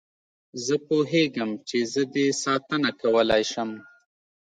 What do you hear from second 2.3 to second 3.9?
ساتنه کولای شم.